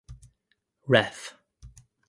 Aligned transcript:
Ref. 0.87 1.35